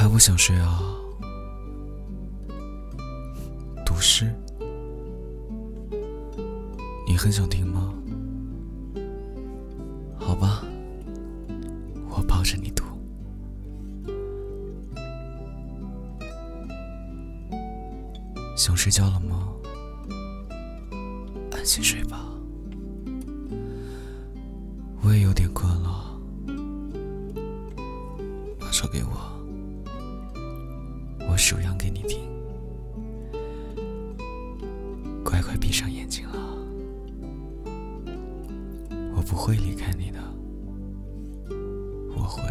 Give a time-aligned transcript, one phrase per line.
[0.00, 0.80] 还不想睡啊？
[3.84, 4.34] 读诗？
[7.06, 7.92] 你很想听吗？
[10.18, 10.64] 好吧，
[12.08, 12.82] 我抱着你读。
[18.56, 19.52] 想睡觉了吗？
[21.52, 22.24] 安心睡吧。
[25.02, 26.18] 我也有点困了，
[28.58, 29.10] 把手给我，
[31.40, 32.20] 数羊给你听。
[35.24, 36.38] 乖乖闭上眼睛了，
[39.16, 40.18] 我不会离开你的，
[42.14, 42.42] 我会。